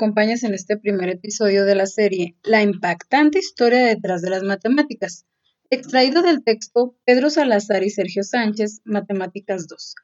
[0.00, 5.26] acompañes en este primer episodio de la serie La impactante historia detrás de las matemáticas,
[5.70, 9.94] extraído del texto Pedro Salazar y Sergio Sánchez, Matemáticas 2.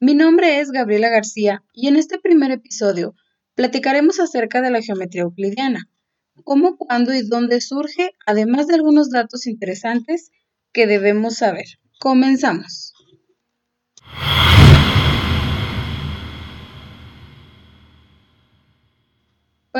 [0.00, 3.14] Mi nombre es Gabriela García y en este primer episodio
[3.54, 5.88] platicaremos acerca de la geometría euclidiana,
[6.44, 10.30] cómo, cuándo y dónde surge, además de algunos datos interesantes
[10.72, 11.66] que debemos saber.
[11.98, 12.94] Comenzamos.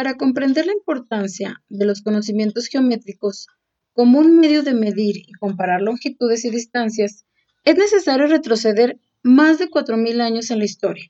[0.00, 3.48] Para comprender la importancia de los conocimientos geométricos
[3.92, 7.26] como un medio de medir y comparar longitudes y distancias,
[7.64, 11.04] es necesario retroceder más de 4.000 años en la historia,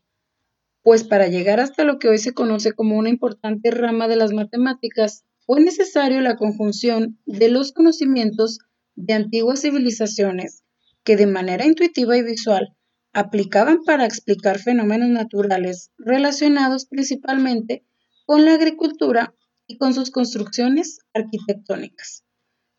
[0.83, 4.33] pues para llegar hasta lo que hoy se conoce como una importante rama de las
[4.33, 8.59] matemáticas, fue necesario la conjunción de los conocimientos
[8.97, 10.65] de antiguas civilizaciones
[11.05, 12.77] que de manera intuitiva y visual
[13.13, 17.85] aplicaban para explicar fenómenos naturales relacionados principalmente
[18.31, 19.35] con la agricultura
[19.67, 22.25] y con sus construcciones arquitectónicas,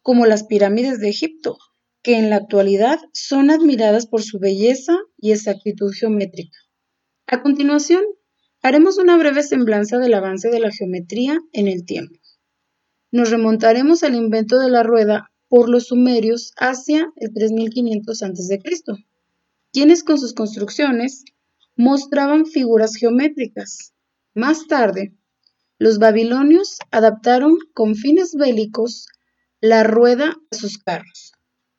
[0.02, 1.58] como las pirámides de Egipto,
[2.02, 6.58] que en la actualidad son admiradas por su belleza y exactitud geométrica.
[7.28, 8.02] A continuación,
[8.62, 12.18] haremos una breve semblanza del avance de la geometría en el tiempo.
[13.12, 18.62] Nos remontaremos al invento de la rueda por los sumerios hacia el 3500 a.C.,
[19.74, 21.26] quienes con sus construcciones
[21.76, 23.94] mostraban figuras geométricas.
[24.34, 25.18] Más tarde,
[25.82, 29.08] los babilonios adaptaron con fines bélicos
[29.62, 31.32] la rueda a sus carros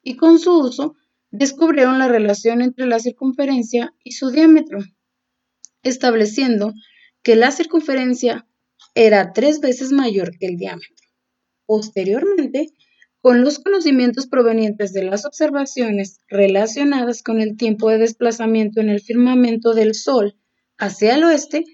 [0.03, 0.97] y con su uso
[1.31, 4.81] descubrieron la relación entre la circunferencia y su diámetro,
[5.85, 6.75] estableciendo
[7.23, 8.45] que la circunferencia
[8.97, 11.07] era tres veces mayor que el diámetro.
[11.65, 12.71] Posteriormente,
[13.21, 19.01] con los conocimientos provenientes de las observaciones relacionadas con el tiempo de desplazamiento en el
[19.01, 20.35] firmamento del Sol
[20.77, 21.65] hacia el oeste,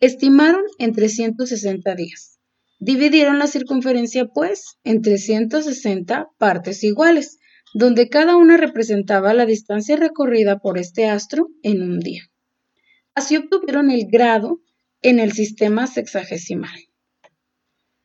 [0.00, 2.38] estimaron en 360 días.
[2.78, 7.38] Dividieron la circunferencia, pues, en 360 partes iguales,
[7.74, 12.30] donde cada una representaba la distancia recorrida por este astro en un día.
[13.14, 14.60] Así obtuvieron el grado
[15.02, 16.78] en el sistema sexagesimal.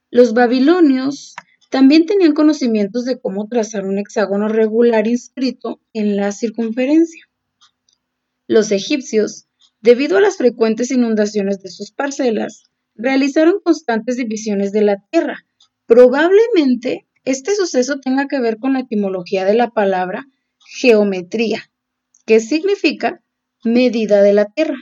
[0.10, 1.36] Los babilonios
[1.70, 7.28] también tenían conocimientos de cómo trazar un hexágono regular inscrito en la circunferencia.
[8.48, 9.48] Los egipcios
[9.84, 12.64] Debido a las frecuentes inundaciones de sus parcelas,
[12.96, 15.46] realizaron constantes divisiones de la tierra.
[15.86, 20.26] Probablemente este suceso tenga que ver con la etimología de la palabra
[20.66, 21.70] geometría,
[22.26, 23.22] que significa
[23.66, 24.78] medida de la tierra.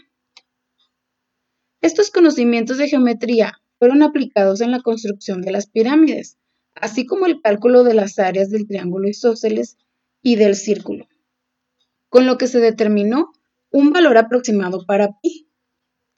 [1.82, 6.38] Estos conocimientos de geometría fueron aplicados en la construcción de las pirámides,
[6.76, 9.78] así como el cálculo de las áreas del triángulo isósceles
[10.22, 11.08] y del círculo,
[12.08, 13.34] con lo que se determinó
[13.72, 15.50] un valor aproximado para pi,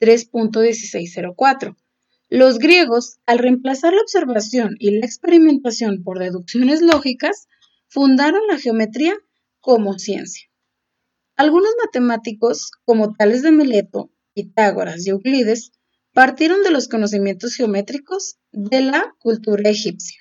[0.00, 1.76] 3.1604.
[2.28, 7.46] Los griegos, al reemplazar la observación y la experimentación por deducciones lógicas,
[7.88, 9.14] fundaron la geometría
[9.60, 10.48] como ciencia.
[11.36, 15.72] Algunos matemáticos, como Tales de Mileto, Pitágoras y Euclides,
[16.12, 20.18] partieron de los conocimientos geométricos de la cultura egipcia.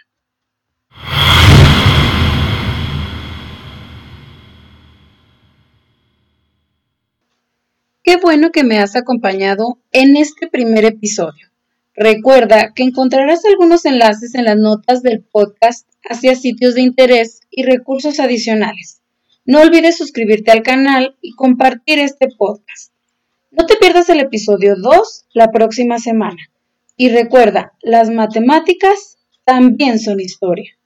[8.14, 11.48] Qué bueno que me has acompañado en este primer episodio.
[11.96, 17.64] Recuerda que encontrarás algunos enlaces en las notas del podcast hacia sitios de interés y
[17.64, 19.02] recursos adicionales.
[19.46, 22.94] No olvides suscribirte al canal y compartir este podcast.
[23.50, 26.52] No te pierdas el episodio 2 la próxima semana.
[26.96, 30.78] Y recuerda, las matemáticas también son historia.